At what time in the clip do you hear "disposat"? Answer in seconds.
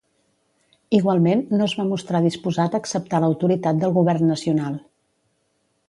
2.29-2.79